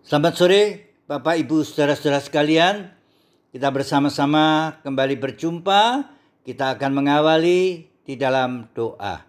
[0.00, 2.88] Selamat sore Bapak Ibu Saudara-saudara sekalian.
[3.52, 6.08] Kita bersama-sama kembali berjumpa.
[6.40, 9.20] Kita akan mengawali di dalam doa.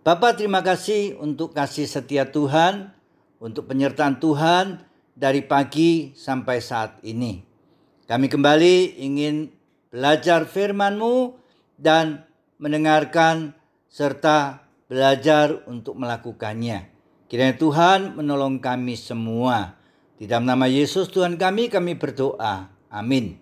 [0.00, 2.96] Bapak terima kasih untuk kasih setia Tuhan,
[3.44, 4.80] untuk penyertaan Tuhan
[5.12, 7.44] dari pagi sampai saat ini.
[8.08, 9.52] Kami kembali ingin
[9.92, 11.36] belajar firman-Mu
[11.76, 12.24] dan
[12.56, 13.52] mendengarkan
[13.92, 16.97] serta belajar untuk melakukannya.
[17.28, 19.76] Kiranya Tuhan menolong kami semua.
[20.16, 22.72] Di dalam nama Yesus Tuhan kami, kami berdoa.
[22.88, 23.36] Amin.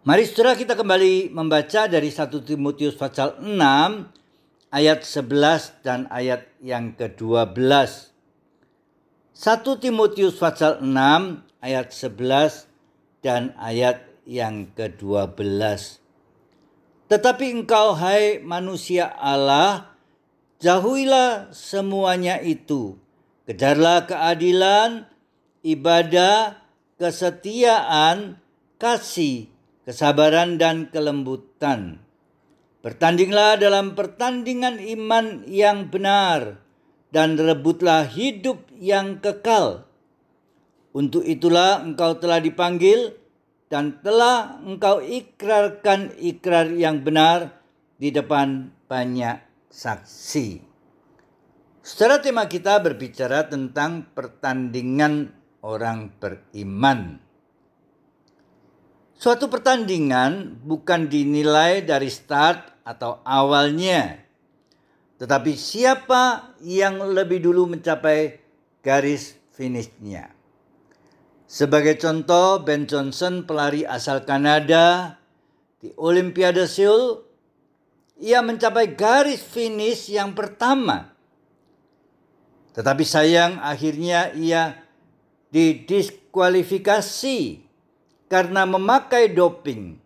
[0.00, 6.96] Mari saudara kita kembali membaca dari 1 Timotius pasal 6 ayat 11 dan ayat yang
[6.96, 7.60] ke-12.
[7.60, 10.96] 1 Timotius pasal 6
[11.60, 15.36] ayat 11 dan ayat yang ke-12.
[17.12, 19.89] Tetapi engkau hai manusia Allah
[20.60, 23.00] Jauhilah semuanya itu.
[23.48, 25.08] Kejarlah keadilan,
[25.64, 26.60] ibadah,
[27.00, 28.36] kesetiaan,
[28.76, 29.48] kasih,
[29.88, 32.04] kesabaran, dan kelembutan.
[32.84, 36.60] Bertandinglah dalam pertandingan iman yang benar,
[37.08, 39.88] dan rebutlah hidup yang kekal.
[40.92, 43.16] Untuk itulah engkau telah dipanggil,
[43.72, 47.64] dan telah engkau ikrarkan ikrar yang benar
[47.96, 50.60] di depan banyak saksi.
[51.80, 55.32] Secara tema kita berbicara tentang pertandingan
[55.64, 57.22] orang beriman.
[59.16, 64.16] Suatu pertandingan bukan dinilai dari start atau awalnya,
[65.20, 68.40] tetapi siapa yang lebih dulu mencapai
[68.80, 70.32] garis finishnya.
[71.44, 75.18] Sebagai contoh, Ben Johnson, pelari asal Kanada
[75.82, 77.29] di Olimpiade Seoul
[78.20, 81.16] ia mencapai garis finish yang pertama.
[82.76, 84.84] Tetapi sayang akhirnya ia
[85.50, 87.66] didiskualifikasi
[88.30, 89.98] karena memakai doping.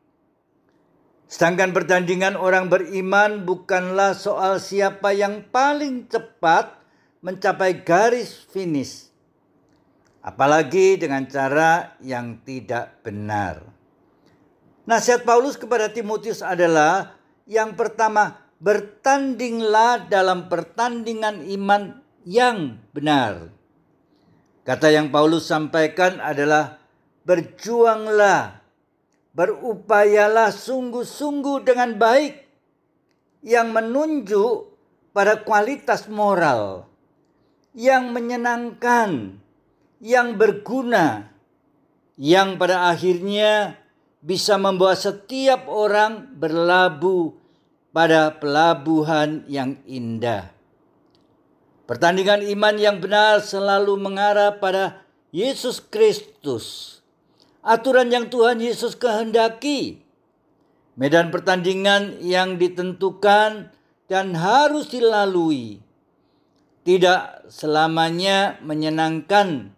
[1.28, 6.78] Sedangkan pertandingan orang beriman bukanlah soal siapa yang paling cepat
[7.20, 9.10] mencapai garis finish.
[10.24, 13.60] Apalagi dengan cara yang tidak benar.
[14.88, 17.12] Nasihat Paulus kepada Timotius adalah
[17.44, 23.52] yang pertama, bertandinglah dalam pertandingan iman yang benar.
[24.64, 26.80] Kata yang Paulus sampaikan adalah
[27.28, 28.64] berjuanglah,
[29.36, 32.40] berupayalah sungguh-sungguh dengan baik
[33.44, 34.72] yang menunjuk
[35.12, 36.88] pada kualitas moral
[37.74, 39.42] yang menyenangkan,
[39.98, 41.34] yang berguna,
[42.14, 43.74] yang pada akhirnya
[44.24, 47.36] bisa membawa setiap orang berlabuh
[47.92, 50.48] pada pelabuhan yang indah.
[51.84, 56.98] Pertandingan iman yang benar selalu mengarah pada Yesus Kristus.
[57.60, 60.00] Aturan yang Tuhan Yesus kehendaki.
[60.96, 63.68] Medan pertandingan yang ditentukan
[64.08, 65.84] dan harus dilalui.
[66.88, 69.76] Tidak selamanya menyenangkan.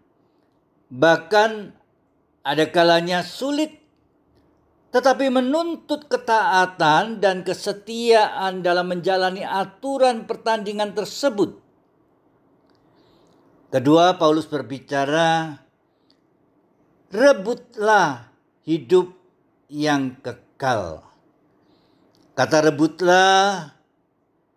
[0.94, 1.50] Bahkan
[2.46, 3.85] ada kalanya sulit
[4.94, 11.58] tetapi menuntut ketaatan dan kesetiaan dalam menjalani aturan pertandingan tersebut.
[13.66, 15.58] Kedua, Paulus berbicara,
[17.10, 18.30] rebutlah
[18.62, 19.10] hidup
[19.66, 21.02] yang kekal.
[22.36, 23.74] Kata rebutlah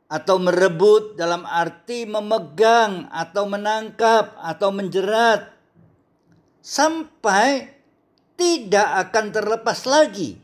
[0.09, 5.53] atau merebut dalam arti memegang atau menangkap atau menjerat
[6.65, 7.78] sampai
[8.39, 10.39] tidak akan terlepas lagi.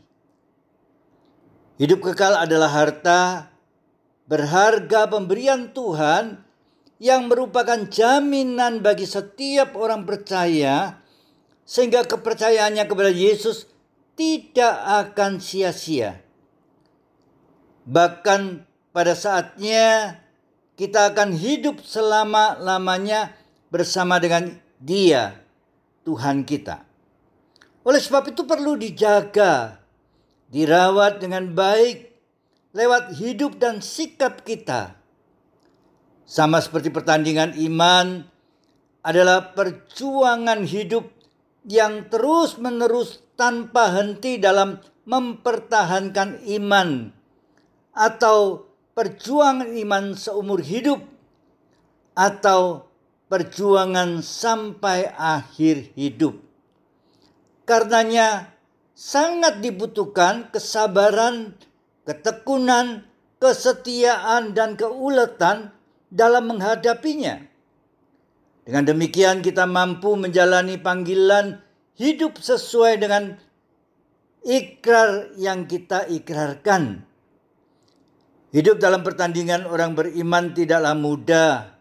[1.80, 3.48] Hidup kekal adalah harta
[4.28, 6.44] berharga pemberian Tuhan
[7.00, 11.00] yang merupakan jaminan bagi setiap orang percaya
[11.64, 13.68] sehingga kepercayaannya kepada Yesus
[14.16, 16.20] tidak akan sia-sia.
[17.84, 18.64] Bahkan
[18.96, 20.16] pada saatnya
[20.80, 23.36] kita akan hidup selama-lamanya
[23.68, 25.36] bersama dengan Dia,
[26.08, 26.85] Tuhan kita.
[27.86, 29.78] Oleh sebab itu perlu dijaga,
[30.50, 32.10] dirawat dengan baik
[32.74, 34.98] lewat hidup dan sikap kita.
[36.26, 38.26] Sama seperti pertandingan iman
[39.06, 41.06] adalah perjuangan hidup
[41.62, 47.14] yang terus-menerus tanpa henti dalam mempertahankan iman
[47.94, 48.66] atau
[48.98, 51.06] perjuangan iman seumur hidup
[52.18, 52.90] atau
[53.30, 56.45] perjuangan sampai akhir hidup.
[57.66, 58.54] Karenanya
[58.94, 61.58] sangat dibutuhkan kesabaran,
[62.06, 63.02] ketekunan,
[63.42, 65.74] kesetiaan dan keuletan
[66.06, 67.42] dalam menghadapinya.
[68.62, 71.58] Dengan demikian kita mampu menjalani panggilan
[71.98, 73.34] hidup sesuai dengan
[74.46, 77.02] ikrar yang kita ikrarkan.
[78.54, 81.76] Hidup dalam pertandingan orang beriman tidaklah mudah.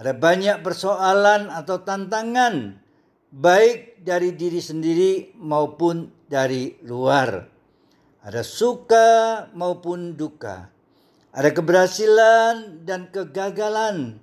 [0.00, 2.80] Ada banyak persoalan atau tantangan,
[3.30, 7.46] baik dari diri sendiri maupun dari luar.
[8.20, 9.08] Ada suka
[9.56, 10.68] maupun duka.
[11.30, 14.18] Ada keberhasilan dan kegagalan.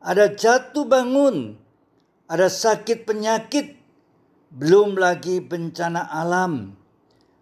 [0.00, 1.58] Ada jatuh bangun.
[2.30, 3.76] Ada sakit penyakit.
[4.54, 6.78] Belum lagi bencana alam.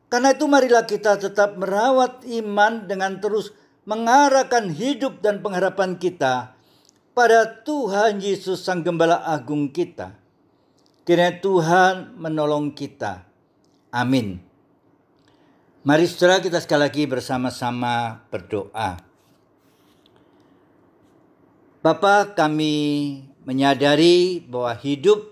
[0.09, 3.53] Karena itu marilah kita tetap merawat iman dengan terus
[3.85, 6.57] mengarahkan hidup dan pengharapan kita
[7.13, 10.24] pada Tuhan Yesus Sang Gembala Agung kita.
[11.05, 13.29] Kiranya Tuhan menolong kita.
[13.93, 14.41] Amin.
[15.85, 18.97] Mari saudara kita sekali lagi bersama-sama berdoa.
[21.85, 22.73] Bapa kami
[23.45, 25.29] menyadari bahwa hidup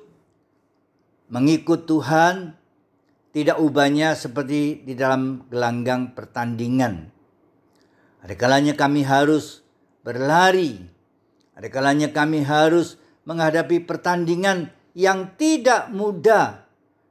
[1.33, 2.53] mengikut Tuhan
[3.33, 7.09] tidak ubahnya seperti di dalam gelanggang pertandingan.
[8.21, 9.65] Ada kalanya kami harus
[10.05, 10.85] berlari.
[11.57, 16.65] Ada kalanya kami harus menghadapi pertandingan yang tidak mudah.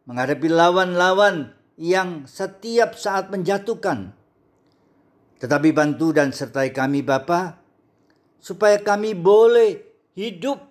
[0.09, 4.13] Menghadapi lawan-lawan yang setiap saat menjatuhkan.
[5.41, 7.57] Tetapi bantu dan sertai kami Bapa
[8.41, 9.81] supaya kami boleh
[10.13, 10.61] hidup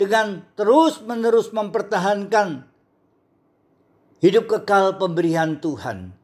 [0.00, 2.68] dengan terus-menerus mempertahankan
[4.24, 6.16] hidup kekal pemberian Tuhan.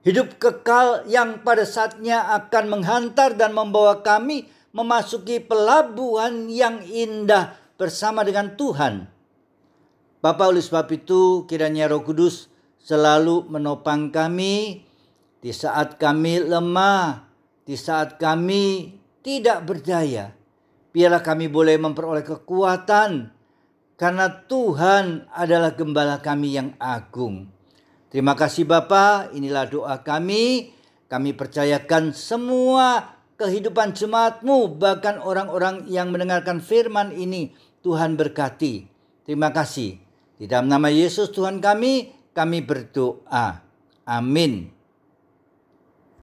[0.00, 8.24] Hidup kekal yang pada saatnya akan menghantar dan membawa kami memasuki pelabuhan yang indah bersama
[8.24, 9.19] dengan Tuhan.
[10.20, 14.84] Bapak oleh sebab itu kiranya Roh Kudus selalu menopang kami
[15.40, 17.24] di saat kami lemah,
[17.64, 20.36] di saat kami tidak berdaya.
[20.92, 23.32] Biarlah kami boleh memperoleh kekuatan
[23.96, 27.48] karena Tuhan adalah gembala kami yang agung.
[28.12, 30.76] Terima kasih Bapa, inilah doa kami.
[31.08, 37.56] Kami percayakan semua kehidupan jemaatmu, bahkan orang-orang yang mendengarkan firman ini.
[37.80, 38.84] Tuhan berkati.
[39.24, 40.09] Terima kasih.
[40.40, 43.60] Di dalam nama Yesus Tuhan kami, kami berdoa.
[44.08, 44.79] Amin.